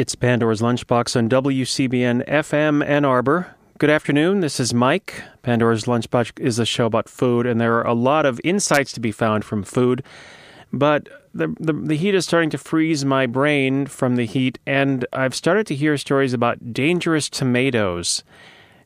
[0.00, 3.54] It's Pandora's Lunchbox on WCBN FM Ann Arbor.
[3.76, 4.40] Good afternoon.
[4.40, 5.22] This is Mike.
[5.42, 9.00] Pandora's Lunchbox is a show about food, and there are a lot of insights to
[9.00, 10.02] be found from food.
[10.72, 15.04] But the, the, the heat is starting to freeze my brain from the heat, and
[15.12, 18.24] I've started to hear stories about dangerous tomatoes.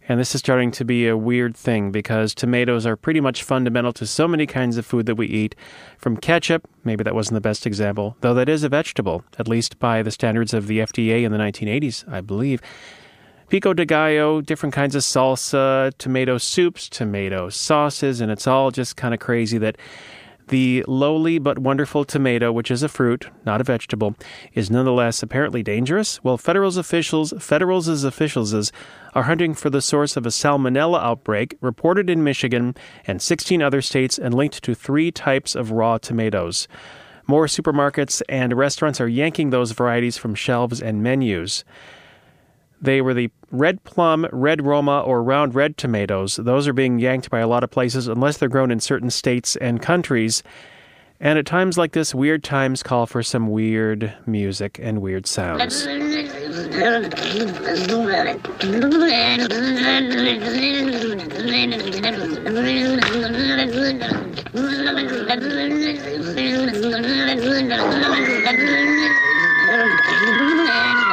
[0.06, 3.92] And this is starting to be a weird thing because tomatoes are pretty much fundamental
[3.94, 5.54] to so many kinds of food that we eat.
[5.96, 9.78] From ketchup, maybe that wasn't the best example, though that is a vegetable, at least
[9.78, 12.60] by the standards of the FDA in the 1980s, I believe.
[13.48, 18.96] Pico de gallo, different kinds of salsa, tomato soups, tomato sauces, and it's all just
[18.96, 19.78] kind of crazy that
[20.48, 24.14] the lowly but wonderful tomato, which is a fruit, not a vegetable,
[24.52, 26.22] is nonetheless apparently dangerous.
[26.22, 28.72] Well, federals officials, federals officials
[29.14, 32.74] are hunting for the source of a salmonella outbreak reported in Michigan
[33.06, 36.68] and 16 other states and linked to three types of raw tomatoes.
[37.26, 41.64] More supermarkets and restaurants are yanking those varieties from shelves and menus.
[42.84, 46.36] They were the red plum, red Roma, or round red tomatoes.
[46.36, 49.56] Those are being yanked by a lot of places unless they're grown in certain states
[49.56, 50.42] and countries.
[51.18, 55.86] And at times like this, weird times call for some weird music and weird sounds.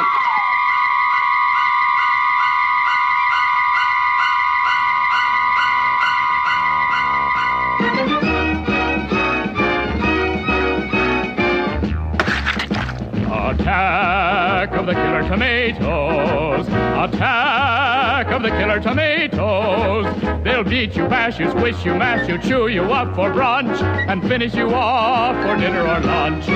[14.82, 16.66] of the killer tomatoes!
[16.66, 20.42] Attack of the killer tomatoes!
[20.42, 24.20] They'll beat you, bash you, squish you, mash you, chew you up for brunch, and
[24.26, 26.46] finish you off for dinner or lunch.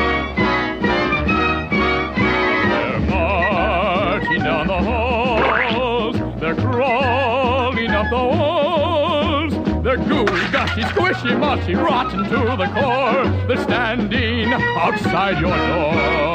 [2.71, 9.53] They're marching down the halls, they're crawling up the walls.
[9.85, 13.47] They're gooey, gushy, squishy, mushy, rotten to the core.
[13.47, 16.26] They're standing outside your door.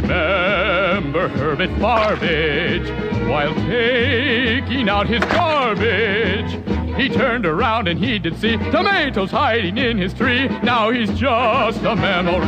[0.00, 2.88] Remember Herbert Farbage
[3.28, 6.50] while taking out his garbage.
[6.96, 10.48] He turned around and he did see tomatoes hiding in his tree.
[10.62, 12.40] Now he's just a memory.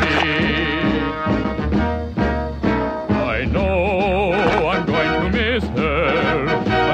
[3.10, 6.46] I know I'm going to miss her.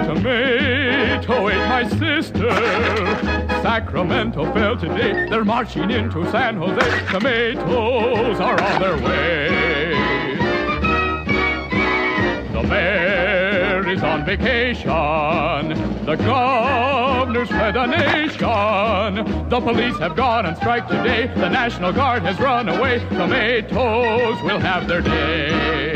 [0.03, 2.51] A tomato ate my sister.
[3.63, 5.29] Sacramento fell today.
[5.31, 7.07] They're marching into San Jose.
[7.13, 9.98] Tomatoes are on their way.
[12.69, 14.91] Mayor is on vacation.
[16.05, 19.49] The governor's fled the nation.
[19.49, 21.29] The police have gone on strike today.
[21.35, 22.99] The National Guard has run away.
[23.09, 25.93] Tomatoes will have their day.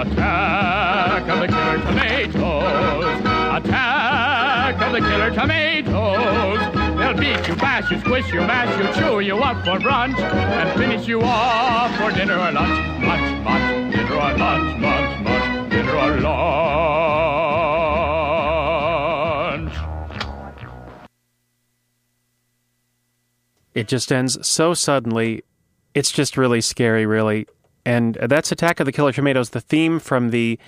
[0.00, 3.20] Attack of the killer tomatoes.
[3.64, 6.58] Attack of the killer tomatoes.
[6.98, 10.78] They'll beat you, bash you, squish you, mash you, chew you up for brunch, and
[10.78, 13.00] finish you off for dinner or lunch.
[13.00, 13.87] Munch, munch,
[14.18, 16.48] or lunch, munch, munch, dinner or lunch.
[23.74, 25.44] It just ends so suddenly.
[25.94, 27.46] It's just really scary, really.
[27.84, 30.58] And that's Attack of the Killer Tomatoes, the theme from the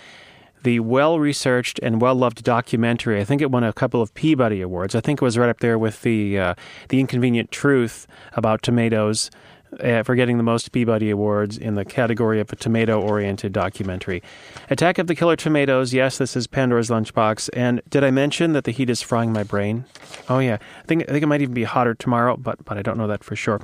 [0.62, 3.20] the well researched and well loved documentary.
[3.20, 4.94] I think it won a couple of Peabody Awards.
[4.94, 6.54] I think it was right up there with the uh,
[6.88, 9.30] the Inconvenient Truth about tomatoes.
[9.78, 14.20] Uh, for getting the most Peabody Awards in the category of a tomato oriented documentary.
[14.68, 15.94] Attack of the Killer Tomatoes.
[15.94, 17.48] Yes, this is Pandora's Lunchbox.
[17.52, 19.84] And did I mention that the heat is frying my brain?
[20.28, 20.58] Oh, yeah.
[20.82, 23.06] I think, I think it might even be hotter tomorrow, but, but I don't know
[23.06, 23.60] that for sure.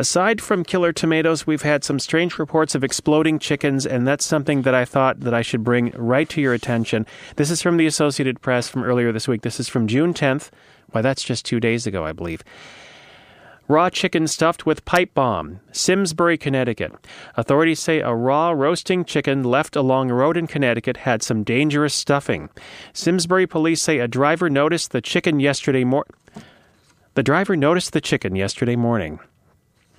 [0.00, 4.62] Aside from killer tomatoes, we've had some strange reports of exploding chickens, and that's something
[4.62, 7.04] that I thought that I should bring right to your attention.
[7.34, 9.42] This is from the Associated Press from earlier this week.
[9.42, 10.50] This is from June 10th.
[10.90, 12.44] Why, that's just two days ago, I believe.
[13.68, 16.90] Raw chicken stuffed with pipe bomb, Simsbury, Connecticut.
[17.36, 21.92] Authorities say a raw roasting chicken left along a road in Connecticut had some dangerous
[21.92, 22.48] stuffing.
[22.94, 26.14] Simsbury police say a driver noticed the chicken yesterday morning.
[27.12, 29.20] The driver noticed the chicken yesterday morning.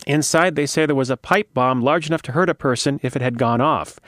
[0.07, 3.15] Inside, they say there was a pipe bomb large enough to hurt a person if
[3.15, 3.99] it had gone off.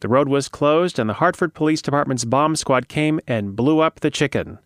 [0.00, 4.00] The road was closed, and the Hartford Police Department's bomb squad came and blew up
[4.00, 4.58] the chicken.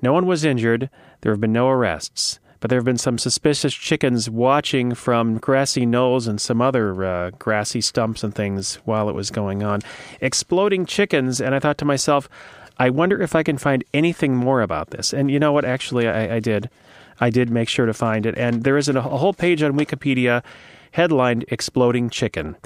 [0.00, 0.88] No one was injured.
[1.20, 2.38] There have been no arrests.
[2.60, 7.30] But there have been some suspicious chickens watching from grassy knolls and some other uh,
[7.38, 9.80] grassy stumps and things while it was going on.
[10.20, 12.28] Exploding chickens, and I thought to myself,
[12.78, 15.12] I wonder if I can find anything more about this.
[15.12, 15.64] And you know what?
[15.64, 16.70] Actually, I, I did.
[17.20, 18.36] I did make sure to find it.
[18.38, 20.42] And there is a whole page on Wikipedia
[20.92, 22.56] headlined Exploding Chicken.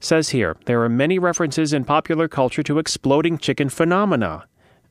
[0.00, 4.44] says here, there are many references in popular culture to exploding chicken phenomena.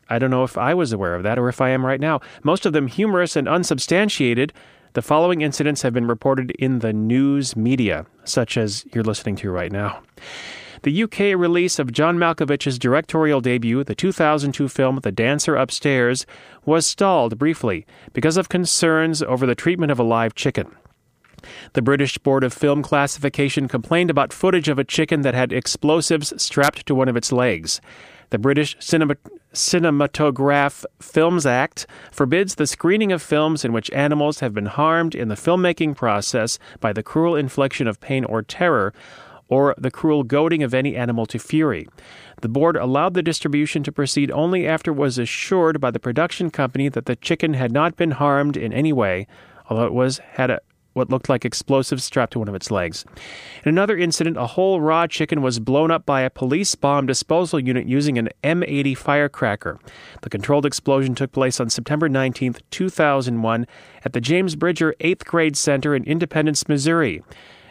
[0.09, 2.21] I don't know if I was aware of that or if I am right now.
[2.43, 4.53] Most of them humorous and unsubstantiated.
[4.93, 9.49] The following incidents have been reported in the news media, such as you're listening to
[9.49, 10.03] right now.
[10.83, 16.25] The UK release of John Malkovich's directorial debut, the 2002 film The Dancer Upstairs,
[16.65, 20.75] was stalled briefly because of concerns over the treatment of a live chicken.
[21.71, 26.33] The British Board of Film Classification complained about footage of a chicken that had explosives
[26.41, 27.81] strapped to one of its legs.
[28.33, 29.17] The British Cinema-
[29.53, 35.27] Cinematograph Films Act forbids the screening of films in which animals have been harmed in
[35.27, 38.91] the filmmaking process by the cruel infliction of pain or terror,
[39.49, 41.87] or the cruel goading of any animal to fury.
[42.41, 46.49] The board allowed the distribution to proceed only after it was assured by the production
[46.49, 49.27] company that the chicken had not been harmed in any way,
[49.69, 50.59] although it was had a,
[50.93, 53.05] what looked like explosives strapped to one of its legs.
[53.63, 57.59] In another incident, a whole raw chicken was blown up by a police bomb disposal
[57.59, 59.79] unit using an M80 firecracker.
[60.21, 63.67] The controlled explosion took place on September 19, 2001,
[64.05, 67.21] at the James Bridger 8th Grade Center in Independence, Missouri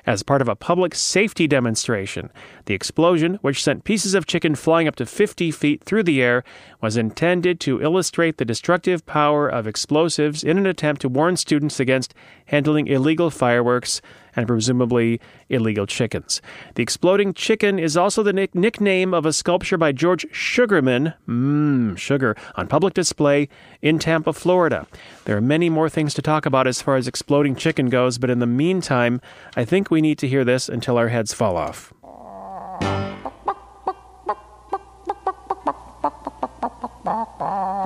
[0.07, 2.31] as part of a public safety demonstration.
[2.67, 6.43] The explosion, which sent pieces of chicken flying up to 50 feet through the air,
[6.81, 11.79] was intended to illustrate the destructive power of explosives in an attempt to warn students
[11.79, 12.15] against
[12.53, 14.03] handling illegal fireworks
[14.37, 16.41] and presumably illegal chickens.
[16.75, 21.97] The exploding chicken is also the nick- nickname of a sculpture by George Sugarman, mmm,
[21.97, 23.49] sugar, on public display
[23.81, 24.87] in Tampa, Florida.
[25.25, 28.31] There are many more things to talk about as far as exploding chicken goes, but
[28.31, 29.21] in the meantime,
[29.57, 31.93] I think we need to hear this until our heads fall off.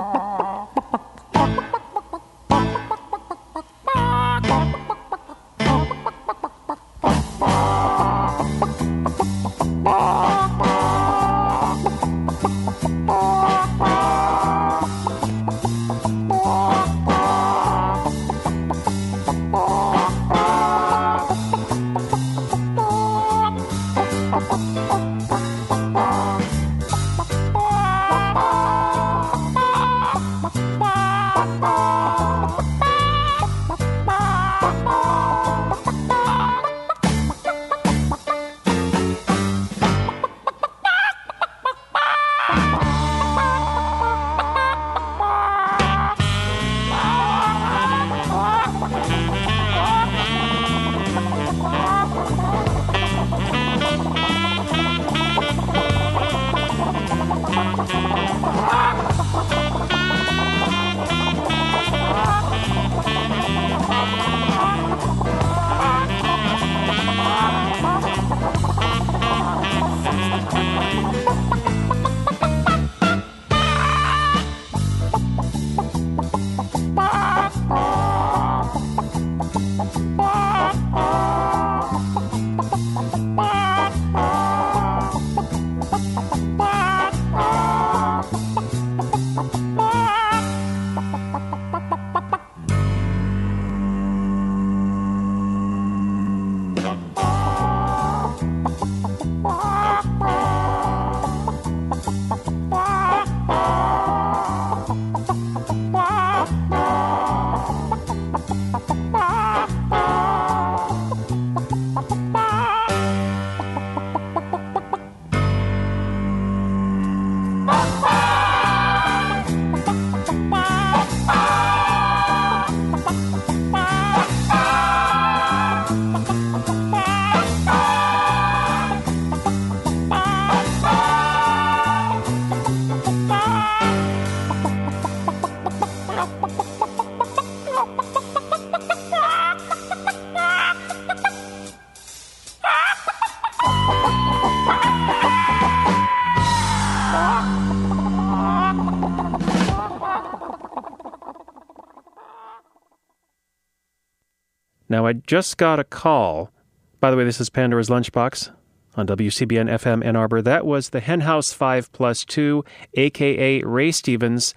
[154.89, 156.51] Now, I just got a call
[156.99, 158.51] By the way, this is Pandora's Lunchbox
[158.95, 160.41] on WCBN FM Ann Arbor.
[160.41, 162.65] That was the Henhouse 5 plus 2,
[162.95, 164.55] aka Ray Stevens,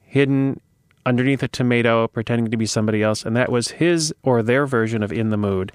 [0.00, 0.60] hidden
[1.06, 3.24] underneath a tomato, pretending to be somebody else.
[3.24, 5.70] And that was his or their version of In the Mood.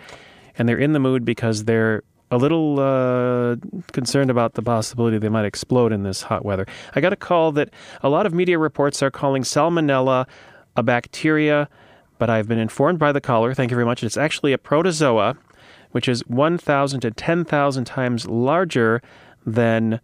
[0.58, 3.56] And they're in the mood because they're a little uh,
[3.94, 6.66] concerned about the possibility they might explode in this hot weather.
[6.96, 7.70] I got a call that
[8.02, 10.28] a lot of media reports are calling salmonella
[10.76, 11.70] a bacteria,
[12.18, 15.38] but I've been informed by the caller, thank you very much, it's actually a protozoa,
[15.92, 19.02] which is 1,000 to 10,000 times larger
[19.46, 20.00] than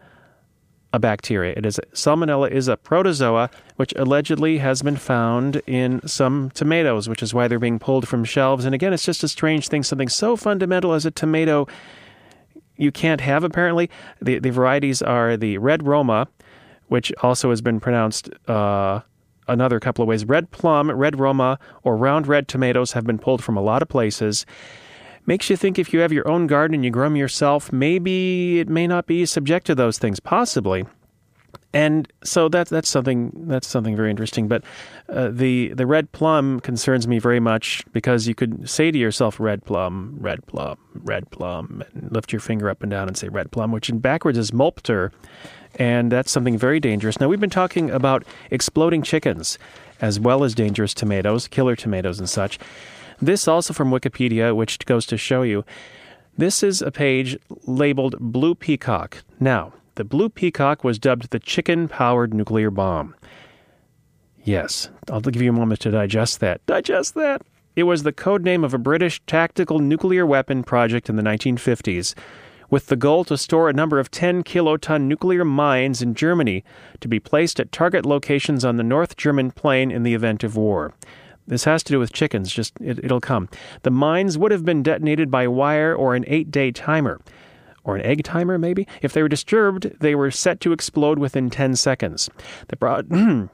[0.93, 1.53] a bacteria.
[1.57, 7.23] It is Salmonella is a protozoa which allegedly has been found in some tomatoes, which
[7.23, 8.63] is why they're being pulled from shelves.
[8.63, 9.81] And again, it's just a strange thing.
[9.81, 11.67] Something so fundamental as a tomato
[12.77, 13.89] you can't have apparently.
[14.21, 16.27] The the varieties are the red Roma,
[16.87, 19.01] which also has been pronounced uh,
[19.47, 20.25] another couple of ways.
[20.25, 23.89] Red plum, red Roma, or round red tomatoes have been pulled from a lot of
[23.89, 24.45] places
[25.25, 28.59] makes you think if you have your own garden and you grow them yourself, maybe
[28.59, 30.85] it may not be subject to those things, possibly.
[31.73, 34.47] And so that's that's something that's something very interesting.
[34.47, 34.63] But
[35.09, 39.39] uh, the the red plum concerns me very much because you could say to yourself
[39.39, 43.27] red plum, red plum, red plum, and lift your finger up and down and say
[43.27, 45.11] red plum, which in backwards is mulpter,
[45.79, 47.19] and that's something very dangerous.
[47.19, 49.57] Now we've been talking about exploding chickens
[49.99, 52.59] as well as dangerous tomatoes, killer tomatoes and such.
[53.21, 55.63] This also from Wikipedia, which goes to show you.
[56.37, 59.23] This is a page labeled Blue Peacock.
[59.39, 63.15] Now, the Blue Peacock was dubbed the chicken powered nuclear bomb.
[64.43, 66.65] Yes, I'll give you a moment to digest that.
[66.65, 67.41] Digest that!
[67.75, 72.13] It was the code name of a British tactical nuclear weapon project in the 1950s,
[72.69, 76.63] with the goal to store a number of 10 kiloton nuclear mines in Germany
[76.99, 80.55] to be placed at target locations on the North German plain in the event of
[80.55, 80.93] war.
[81.47, 83.49] This has to do with chickens, just it, it'll come.
[83.81, 87.19] The mines would have been detonated by wire or an eight day timer.
[87.83, 88.87] Or an egg timer, maybe?
[89.01, 92.29] If they were disturbed, they were set to explode within 10 seconds.
[92.69, 93.07] The broad.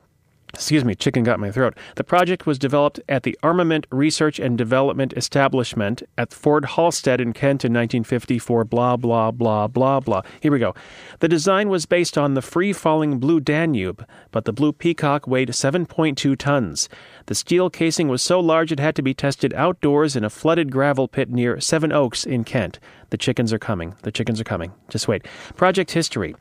[0.54, 1.78] Excuse me, chicken got my throat.
[1.96, 7.34] The project was developed at the Armament Research and Development Establishment at Fort Halstead in
[7.34, 8.66] Kent in 1954.
[8.66, 10.22] Blah, blah, blah, blah, blah.
[10.42, 10.74] Here we go.
[11.20, 15.50] The design was based on the free falling Blue Danube, but the Blue Peacock weighed
[15.50, 16.90] 7.2 tons.
[17.28, 20.72] The steel casing was so large it had to be tested outdoors in a flooded
[20.72, 22.80] gravel pit near Sevenoaks in Kent.
[23.12, 23.96] The chickens are coming.
[24.02, 24.74] The chickens are coming.
[24.90, 25.26] Just wait.
[25.56, 26.36] Project history.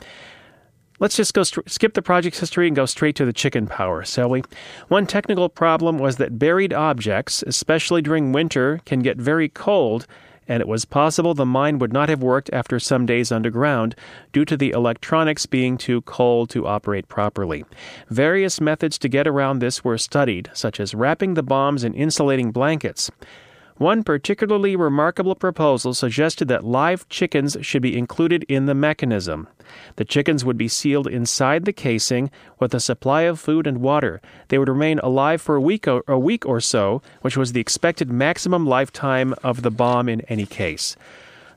[1.01, 4.05] Let's just go st- skip the project's history and go straight to the chicken power,
[4.05, 4.43] shall we?
[4.89, 10.09] One technical problem was that buried objects, especially during winter, can get very cold,
[10.49, 13.95] and it was possible the mine would not have worked after some days underground
[14.33, 17.65] due to the electronics being too cold to operate properly.
[18.09, 22.51] Various methods to get around this were studied, such as wrapping the bombs in insulating
[22.51, 23.09] blankets.
[23.79, 29.47] One particularly remarkable proposal suggested that live chickens should be included in the mechanism.
[29.95, 34.21] The chickens would be sealed inside the casing with a supply of food and water.
[34.49, 37.61] They would remain alive for a week or, a week or so, which was the
[37.61, 40.97] expected maximum lifetime of the bomb in any case.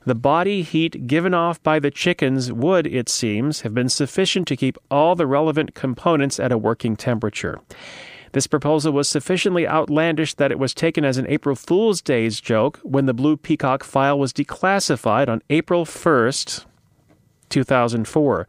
[0.06, 4.56] The body heat given off by the chickens would, it seems, have been sufficient to
[4.56, 7.62] keep all the relevant components at a working temperature.
[8.34, 12.80] This proposal was sufficiently outlandish that it was taken as an April Fool's Day's joke
[12.84, 16.66] when the Blue Peacock file was declassified on April 1st,
[17.50, 18.48] 2004.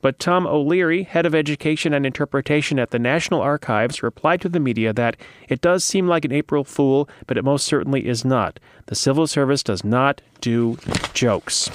[0.00, 4.60] But Tom O'Leary, head of education and interpretation at the National Archives, replied to the
[4.60, 5.16] media that
[5.48, 8.60] it does seem like an April Fool, but it most certainly is not.
[8.86, 10.78] The Civil Service does not do
[11.12, 11.68] jokes.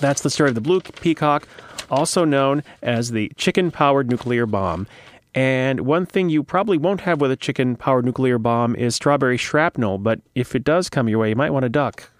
[0.00, 1.48] That's the story of the Blue Peacock,
[1.90, 4.86] also known as the chicken powered nuclear bomb.
[5.34, 9.36] And one thing you probably won't have with a chicken powered nuclear bomb is strawberry
[9.36, 12.10] shrapnel, but if it does come your way, you might want to duck.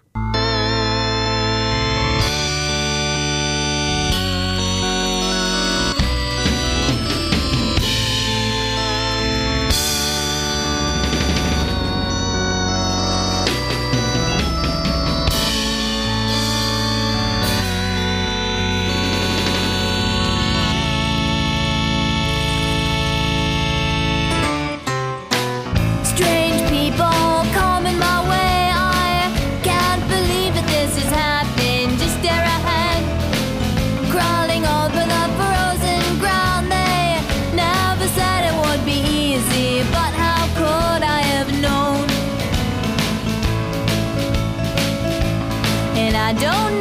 [46.33, 46.71] Oh,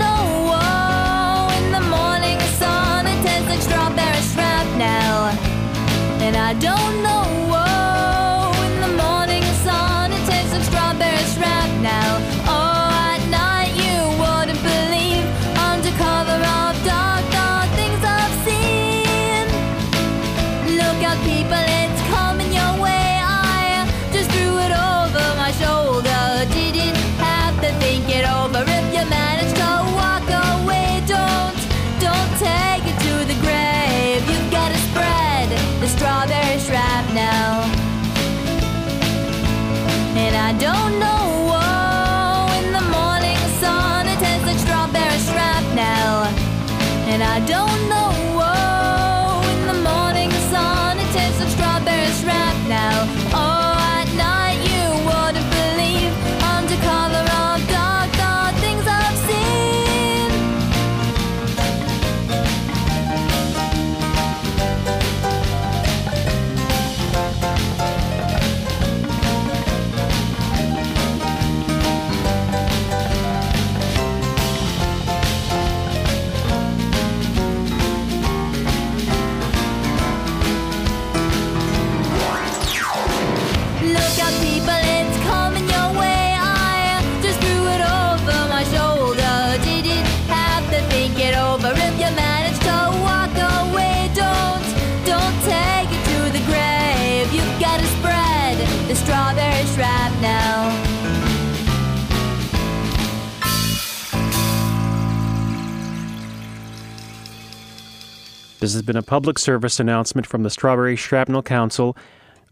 [108.71, 111.97] This has been a public service announcement from the Strawberry Shrapnel Council,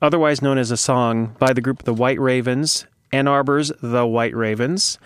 [0.02, 4.34] otherwise known as a song by the group The White Ravens, Ann Arbor's The White
[4.34, 4.98] Ravens,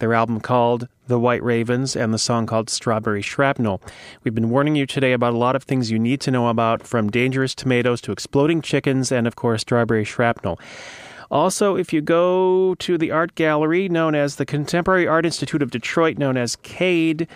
[0.00, 3.80] their album called The White Ravens, and the song called Strawberry Shrapnel.
[4.24, 6.84] We've been warning you today about a lot of things you need to know about,
[6.84, 10.58] from dangerous tomatoes to exploding chickens, and of course, strawberry shrapnel.
[11.30, 15.70] Also, if you go to the art gallery known as the Contemporary Art Institute of
[15.70, 17.28] Detroit, known as CAID,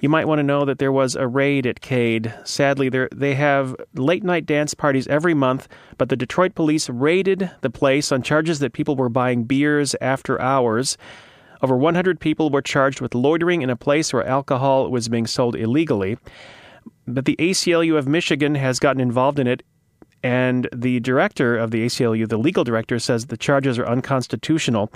[0.00, 2.46] you might want to know that there was a raid at CAID.
[2.46, 7.70] Sadly, they have late night dance parties every month, but the Detroit police raided the
[7.70, 10.96] place on charges that people were buying beers after hours.
[11.62, 15.54] Over 100 people were charged with loitering in a place where alcohol was being sold
[15.54, 16.16] illegally.
[17.06, 19.62] But the ACLU of Michigan has gotten involved in it,
[20.22, 24.90] and the director of the ACLU, the legal director, says the charges are unconstitutional.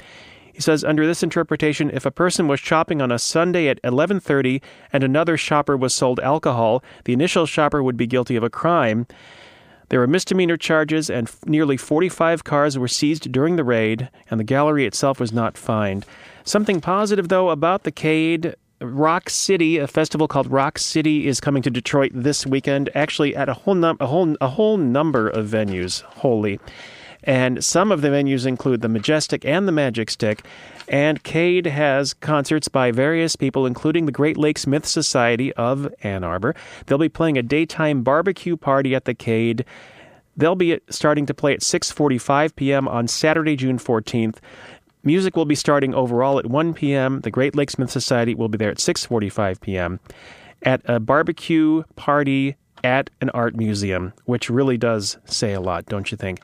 [0.54, 4.62] He says under this interpretation, if a person was shopping on a Sunday at 11:30
[4.92, 9.08] and another shopper was sold alcohol, the initial shopper would be guilty of a crime.
[9.88, 14.38] There were misdemeanor charges, and f- nearly 45 cars were seized during the raid, and
[14.38, 16.06] the gallery itself was not fined.
[16.44, 18.54] Something positive, though, about the CAID.
[18.80, 22.90] Rock City, a festival called Rock City, is coming to Detroit this weekend.
[22.94, 26.02] Actually, at a whole num- a whole a whole number of venues.
[26.02, 26.60] Holy,
[27.24, 30.44] and some of the venues include the Majestic and the Magic Stick.
[30.88, 36.22] And CAID has concerts by various people, including the Great Lakes Myth Society of Ann
[36.22, 36.54] Arbor.
[36.86, 39.64] They'll be playing a daytime barbecue party at the CAID.
[40.36, 42.86] They'll be starting to play at 6:45 p.m.
[42.86, 44.36] on Saturday, June 14th.
[45.02, 47.20] Music will be starting overall at 1 p.m.
[47.20, 50.00] The Great Lakes Myth Society will be there at 6:45 p.m.
[50.62, 56.10] at a barbecue party at an art museum, which really does say a lot, don't
[56.10, 56.40] you think?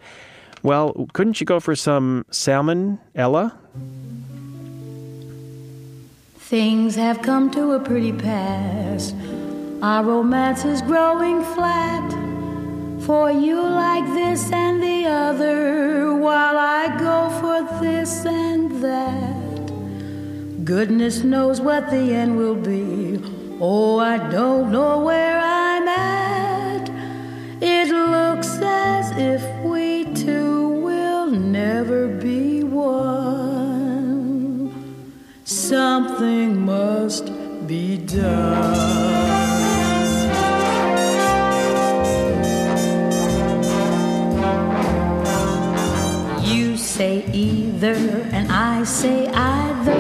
[0.62, 3.57] Well, couldn't you go for some salmon, Ella?
[6.37, 9.14] Things have come to a pretty pass.
[9.83, 12.11] Our romance is growing flat.
[13.07, 20.64] For you like this and the other, while I go for this and that.
[20.64, 23.18] Goodness knows what the end will be.
[23.61, 25.60] Oh, I don't know where I'm
[36.20, 37.33] Something must
[37.66, 38.74] be done.
[46.44, 47.96] You say either,
[48.37, 49.98] and I say either.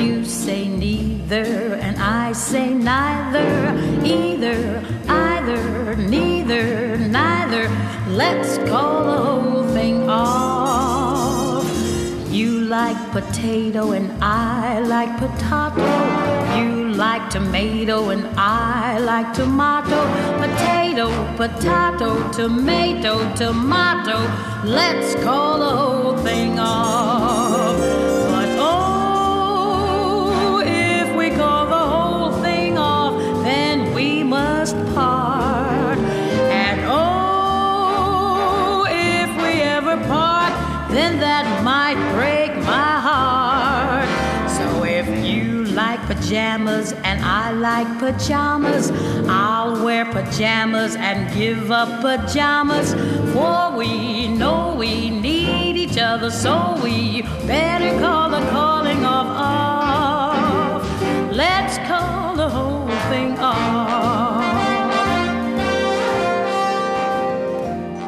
[0.00, 3.50] You say neither, and I say neither.
[4.06, 7.68] Either, either, neither, neither.
[8.10, 9.07] Let's call
[13.20, 15.82] potato, and I like potato.
[16.56, 20.00] You like tomato, and I like tomato.
[20.42, 24.18] Potato, potato, tomato, tomato.
[24.64, 27.47] Let's call the whole thing off.
[47.84, 48.90] Like pajamas,
[49.28, 52.92] I'll wear pajamas and give up pajamas.
[53.32, 60.82] For we know we need each other, so we better call the calling off off.
[61.32, 64.42] Let's call the whole thing off.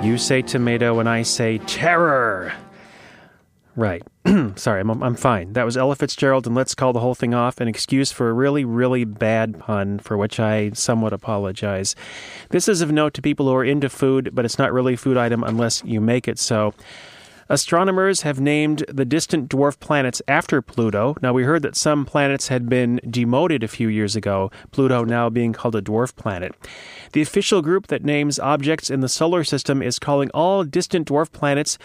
[0.05, 2.53] You say tomato and I say terror.
[3.77, 4.03] Right.
[4.57, 5.53] Sorry, I'm, I'm fine.
[5.53, 8.33] That was Ella Fitzgerald, and let's call the whole thing off an excuse for a
[8.33, 11.95] really, really bad pun, for which I somewhat apologize.
[12.51, 14.99] This is of note to people who are into food, but it's not really a
[14.99, 16.75] food item unless you make it so.
[17.51, 21.17] Astronomers have named the distant dwarf planets after Pluto.
[21.21, 25.29] Now, we heard that some planets had been demoted a few years ago, Pluto now
[25.29, 26.55] being called a dwarf planet.
[27.13, 31.33] The official group that names objects in the solar system is calling all distant dwarf
[31.33, 31.77] planets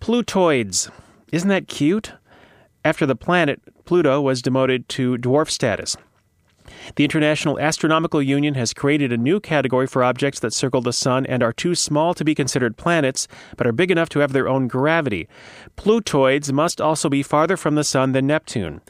[0.00, 0.90] Plutoids.
[1.32, 2.12] Isn't that cute?
[2.84, 5.96] After the planet, Pluto was demoted to dwarf status.
[6.96, 11.26] The International Astronomical Union has created a new category for objects that circle the Sun
[11.26, 14.48] and are too small to be considered planets, but are big enough to have their
[14.48, 15.28] own gravity.
[15.76, 18.80] Plutoids must also be farther from the Sun than Neptune.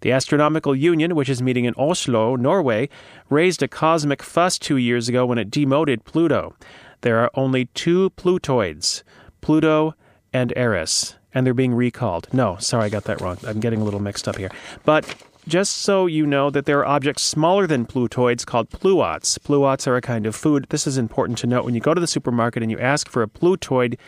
[0.00, 2.88] The Astronomical Union, which is meeting in Oslo, Norway,
[3.28, 6.54] raised a cosmic fuss two years ago when it demoted Pluto.
[7.00, 9.02] There are only two Plutoids
[9.40, 9.94] Pluto
[10.32, 12.28] and Eris, and they're being recalled.
[12.32, 13.38] No, sorry, I got that wrong.
[13.46, 14.50] I'm getting a little mixed up here.
[14.84, 15.14] But
[15.46, 19.38] just so you know that there are objects smaller than Plutoids called pluots.
[19.38, 20.66] Pluots are a kind of food.
[20.68, 21.64] This is important to note.
[21.64, 23.98] When you go to the supermarket and you ask for a Plutoid,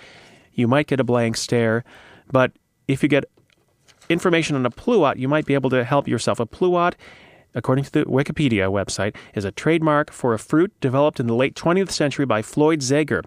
[0.52, 1.85] you might get a blank stare.
[2.30, 2.52] But
[2.88, 3.24] if you get
[4.11, 6.40] information on a pluot, you might be able to help yourself.
[6.40, 6.94] A pluot,
[7.54, 11.54] according to the Wikipedia website, is a trademark for a fruit developed in the late
[11.54, 13.24] 20th century by Floyd Zaiger.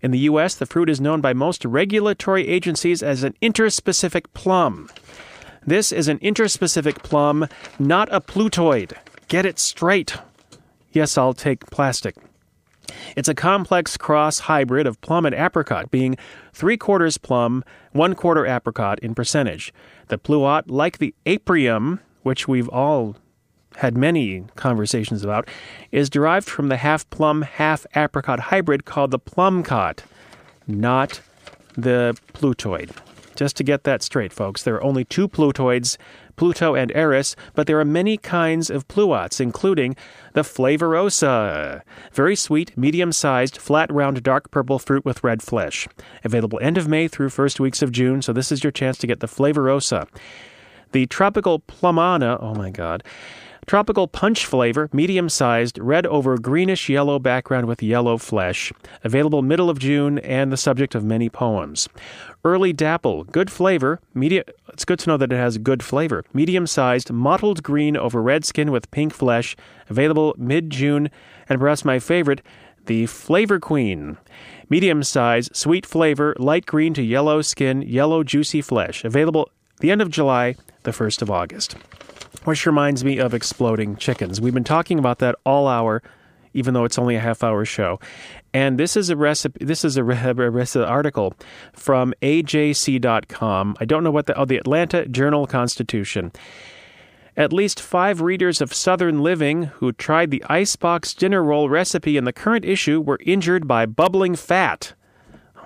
[0.00, 4.88] In the U.S., the fruit is known by most regulatory agencies as an interspecific plum.
[5.66, 8.92] This is an interspecific plum, not a plutoid.
[9.28, 10.16] Get it straight.
[10.92, 12.16] Yes, I'll take plastic.
[13.16, 16.16] It's a complex cross hybrid of plum and apricot, being
[16.52, 19.74] three quarters plum, one quarter apricot in percentage.
[20.08, 23.16] The pluot, like the aprium, which we've all
[23.78, 25.48] had many conversations about,
[25.92, 30.02] is derived from the half plum, half apricot hybrid called the plumcot,
[30.66, 31.20] not
[31.76, 32.90] the plutoid.
[33.38, 35.96] Just to get that straight, folks, there are only two Plutoids,
[36.34, 39.94] Pluto and Eris, but there are many kinds of pluots, including
[40.32, 41.82] the Flavorosa.
[42.12, 45.86] Very sweet, medium sized, flat, round, dark purple fruit with red flesh.
[46.24, 49.06] Available end of May through first weeks of June, so this is your chance to
[49.06, 50.08] get the Flavorosa.
[50.90, 53.04] The tropical plumana, oh my god,
[53.68, 58.72] Tropical punch flavor, medium sized, red over greenish yellow background with yellow flesh.
[59.04, 61.86] Available middle of June and the subject of many poems.
[62.44, 64.00] Early dapple, good flavor.
[64.14, 66.24] Media, it's good to know that it has good flavor.
[66.32, 69.54] Medium sized, mottled green over red skin with pink flesh.
[69.90, 71.10] Available mid June.
[71.46, 72.40] And perhaps my favorite,
[72.86, 74.16] the Flavor Queen.
[74.70, 79.04] Medium size, sweet flavor, light green to yellow skin, yellow juicy flesh.
[79.04, 79.50] Available
[79.80, 81.76] the end of July, the 1st of August
[82.48, 84.40] which reminds me of exploding chickens.
[84.40, 86.02] We've been talking about that all hour,
[86.54, 88.00] even though it's only a half hour show.
[88.54, 89.62] And this is a recipe.
[89.62, 91.34] This is a, a, a article
[91.74, 93.76] from AJC.com.
[93.78, 96.32] I don't know what the oh the Atlanta Journal Constitution.
[97.36, 102.24] At least five readers of Southern Living who tried the icebox dinner roll recipe in
[102.24, 104.94] the current issue were injured by bubbling fat.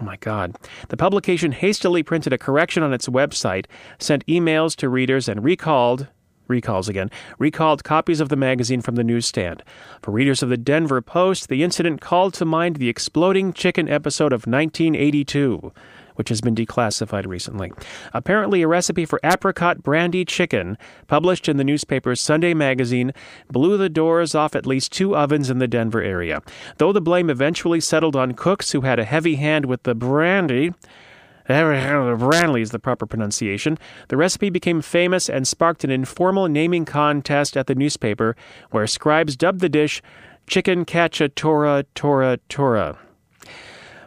[0.00, 0.56] Oh my God.
[0.88, 3.66] The publication hastily printed a correction on its website,
[4.00, 6.08] sent emails to readers, and recalled
[6.52, 9.62] recalls again, recalled copies of the magazine from the newsstand.
[10.02, 14.32] For readers of the Denver Post, the incident called to mind the exploding chicken episode
[14.32, 15.72] of 1982
[16.14, 17.72] which has been declassified recently.
[18.12, 23.12] Apparently, a recipe for apricot brandy chicken, published in the newspaper's Sunday magazine,
[23.50, 26.42] blew the doors off at least two ovens in the Denver area.
[26.76, 30.74] Though the blame eventually settled on cooks who had a heavy hand with the brandy,
[31.52, 33.78] Branley is the proper pronunciation.
[34.08, 38.36] The recipe became famous and sparked an informal naming contest at the newspaper,
[38.70, 40.02] where scribes dubbed the dish
[40.46, 42.98] Chicken Cacciatora Tora Tora.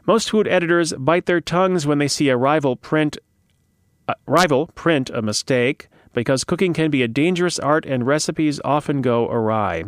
[0.06, 3.18] Most food editors bite their tongues when they see a rival print
[4.08, 9.02] uh, rival print a mistake because cooking can be a dangerous art and recipes often
[9.02, 9.84] go awry.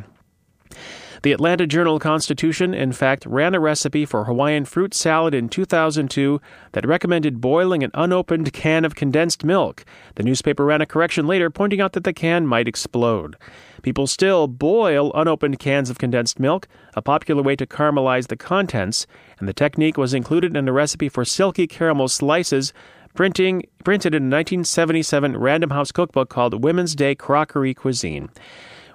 [1.24, 6.40] The Atlanta Journal Constitution, in fact, ran a recipe for Hawaiian fruit salad in 2002
[6.74, 9.84] that recommended boiling an unopened can of condensed milk.
[10.16, 13.36] The newspaper ran a correction later, pointing out that the can might explode.
[13.82, 19.08] People still boil unopened cans of condensed milk, a popular way to caramelize the contents,
[19.40, 22.74] and the technique was included in a recipe for silky caramel slices
[23.18, 28.30] printing, printed in a 1977 Random House cookbook called Women's Day Crockery Cuisine.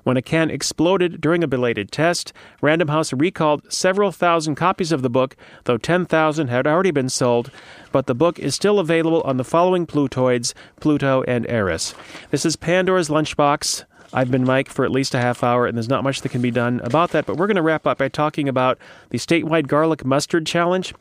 [0.04, 5.02] When a can exploded during a belated test, Random House recalled several thousand copies of
[5.02, 7.50] the book, though 10,000 had already been sold.
[7.92, 11.94] But the book is still available on the following Plutoids Pluto and Eris.
[12.30, 13.84] This is Pandora's Lunchbox.
[14.12, 16.42] I've been Mike for at least a half hour, and there's not much that can
[16.42, 17.24] be done about that.
[17.24, 18.78] But we're going to wrap up by talking about
[19.10, 20.94] the statewide garlic mustard challenge.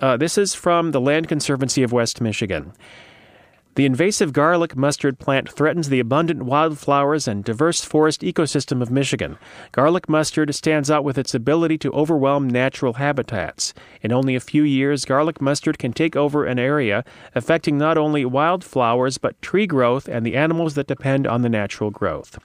[0.00, 2.72] Uh, this is from the Land Conservancy of West Michigan.
[3.76, 9.36] The invasive garlic mustard plant threatens the abundant wildflowers and diverse forest ecosystem of Michigan.
[9.72, 13.74] Garlic mustard stands out with its ability to overwhelm natural habitats.
[14.00, 18.24] In only a few years, garlic mustard can take over an area, affecting not only
[18.24, 22.38] wildflowers but tree growth and the animals that depend on the natural growth.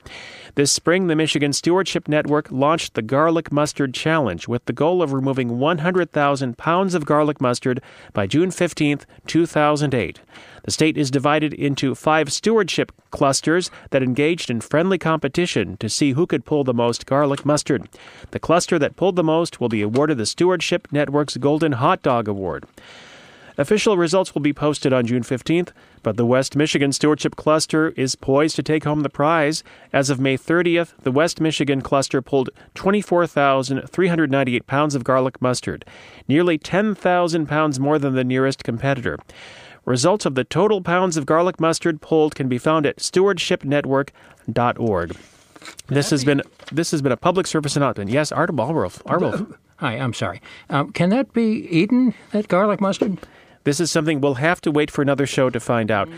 [0.56, 5.14] This spring, the Michigan Stewardship Network launched the Garlic Mustard Challenge with the goal of
[5.14, 10.22] removing 100,000 pounds of garlic mustard by June 15, 2008.
[10.70, 16.12] The state is divided into five stewardship clusters that engaged in friendly competition to see
[16.12, 17.90] who could pull the most garlic mustard.
[18.30, 22.28] The cluster that pulled the most will be awarded the Stewardship Network's Golden Hot Dog
[22.28, 22.66] Award.
[23.58, 25.70] Official results will be posted on June 15th,
[26.04, 29.64] but the West Michigan Stewardship Cluster is poised to take home the prize.
[29.92, 35.84] As of May 30th, the West Michigan Cluster pulled 24,398 pounds of garlic mustard,
[36.28, 39.18] nearly 10,000 pounds more than the nearest competitor.
[39.86, 45.16] Results of the total pounds of garlic mustard pulled can be found at stewardshipnetwork.org.
[45.88, 48.10] This has been this has been a public service announcement.
[48.10, 49.04] Yes, Art Balwolf.
[49.04, 49.56] Arwolf.
[49.78, 50.42] Hi, I'm sorry.
[50.70, 53.18] Um, can that be eaten, that garlic mustard?
[53.64, 56.10] This is something we'll have to wait for another show to find out.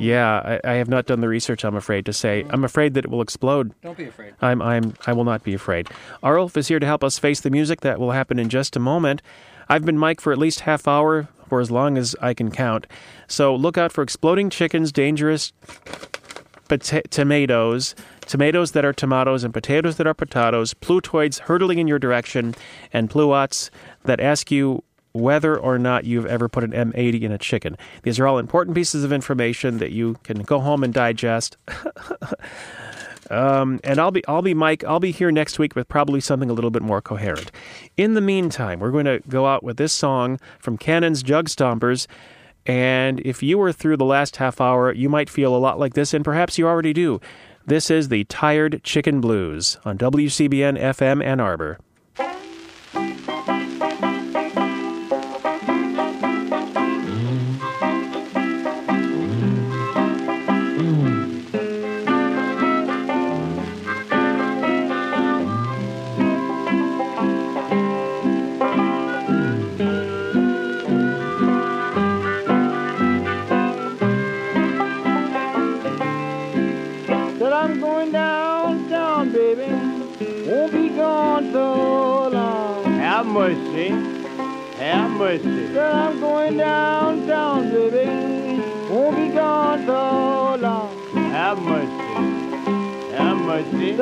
[0.00, 1.64] Yeah, I, I have not done the research.
[1.64, 2.44] I'm afraid to say.
[2.50, 3.72] I'm afraid that it will explode.
[3.82, 4.34] Don't be afraid.
[4.40, 5.88] I'm, I'm, I will not be afraid.
[6.22, 8.80] Arulf is here to help us face the music that will happen in just a
[8.80, 9.22] moment.
[9.68, 12.86] I've been Mike for at least half hour, for as long as I can count.
[13.28, 15.52] So look out for exploding chickens, dangerous
[16.66, 21.98] pota- tomatoes, tomatoes that are tomatoes, and potatoes that are potatoes, plutoids hurtling in your
[21.98, 22.54] direction,
[22.90, 23.68] and pluots
[24.04, 27.76] that ask you whether or not you've ever put an M80 in a chicken.
[28.02, 31.58] These are all important pieces of information that you can go home and digest.
[33.32, 34.84] Um, and I'll be I'll be Mike.
[34.84, 37.50] I'll be here next week with probably something a little bit more coherent.
[37.96, 42.06] In the meantime, we're going to go out with this song from Cannon's Jug Stompers.
[42.66, 45.94] And if you were through the last half hour, you might feel a lot like
[45.94, 47.20] this, and perhaps you already do.
[47.66, 51.78] This is the Tired Chicken Blues on WCBN FM Ann Arbor.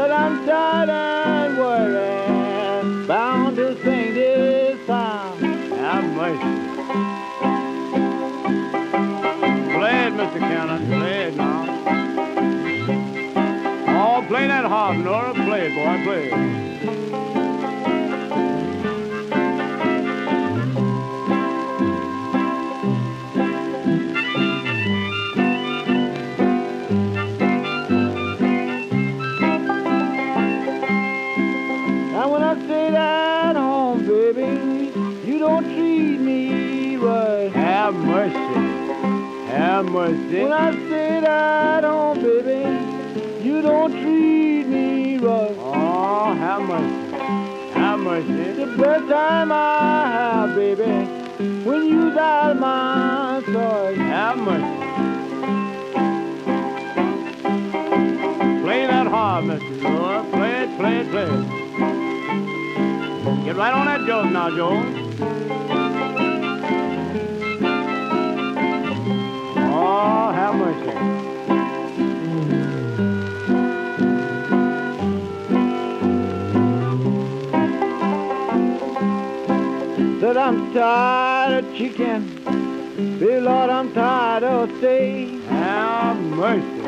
[0.01, 3.07] Said I'm tired and worried.
[3.07, 5.39] Bound to sing this song.
[5.77, 6.41] Have mercy.
[9.77, 10.39] It, Mr.
[10.39, 11.03] Cannon.
[11.03, 11.67] It now.
[13.89, 15.35] Oh, play that harp, Noah.
[15.35, 16.03] Play it, boy.
[16.03, 16.50] Play it.
[37.91, 38.39] Have mercy.
[39.49, 40.43] Have mercy.
[40.43, 45.57] When I stayed at home, baby, you don't treat me right.
[45.59, 47.17] Oh, have mercy.
[47.73, 48.53] Have mercy.
[48.53, 50.85] The best time I have, baby,
[51.65, 53.97] when you dial my side.
[53.97, 54.77] Have mercy.
[58.63, 59.83] Play that harp, Mr.
[59.83, 60.29] Noah.
[60.31, 61.45] Play it, play it, play it.
[63.47, 65.10] Get right on that joke now, Joe.
[70.03, 72.01] Oh, have mercy.
[80.21, 82.45] Said I'm tired of chicken.
[83.19, 85.43] Baby, Lord, I'm tired of steak.
[85.49, 86.83] Have mercy.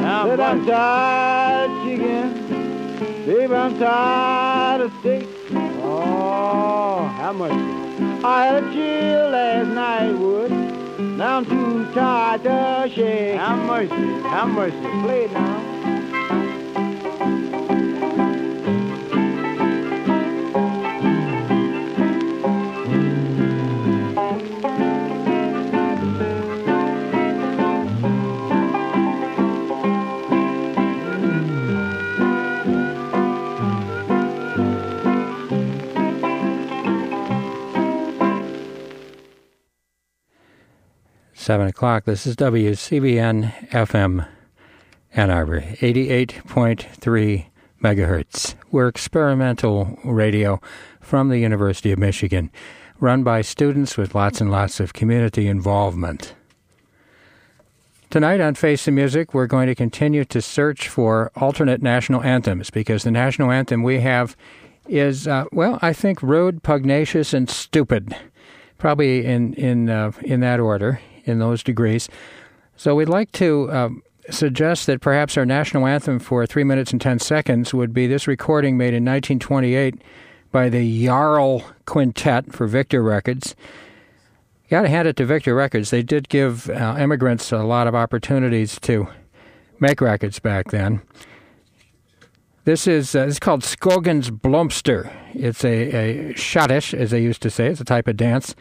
[0.00, 0.70] Have Said I'm mercy.
[0.70, 3.26] tired of chicken.
[3.26, 5.28] Baby, I'm tired of steak.
[5.82, 8.24] Oh, have mercy.
[8.24, 10.51] I had a chill last night, Wood.
[11.22, 13.36] I'm too tired to shake.
[13.36, 13.94] Have mercy.
[14.28, 14.76] Have mercy.
[15.02, 15.71] Play now.
[41.42, 42.04] 7 o'clock.
[42.04, 44.28] This is WCBN FM
[45.12, 47.46] Ann Arbor, 88.3
[47.82, 48.54] megahertz.
[48.70, 50.60] We're experimental radio
[51.00, 52.52] from the University of Michigan,
[53.00, 56.32] run by students with lots and lots of community involvement.
[58.08, 62.70] Tonight on Face the Music, we're going to continue to search for alternate national anthems
[62.70, 64.36] because the national anthem we have
[64.86, 68.14] is, uh, well, I think rude, pugnacious, and stupid.
[68.78, 72.08] Probably in in uh, in that order, in those degrees.
[72.76, 73.88] So we'd like to uh,
[74.30, 78.26] suggest that perhaps our national anthem for three minutes and ten seconds would be this
[78.26, 79.96] recording made in 1928
[80.50, 83.54] by the Jarl Quintet for Victor Records.
[84.70, 85.90] Got to hand it to Victor Records.
[85.90, 89.08] They did give uh, immigrants a lot of opportunities to
[89.80, 91.02] make records back then.
[92.64, 95.12] This is uh, it's called Skogens Blomster.
[95.34, 97.66] It's a, a schottische, as they used to say.
[97.66, 98.54] It's a type of dance.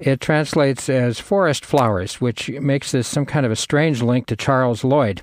[0.00, 4.36] It translates as forest flowers, which makes this some kind of a strange link to
[4.36, 5.22] Charles Lloyd,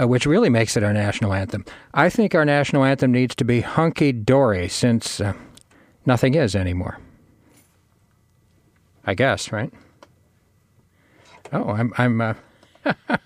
[0.00, 1.64] uh, which really makes it our national anthem.
[1.94, 5.34] I think our national anthem needs to be Hunky Dory, since uh,
[6.06, 6.98] nothing is anymore.
[9.06, 9.72] I guess, right?
[11.52, 12.20] Oh, I'm I'm.
[12.20, 12.34] Uh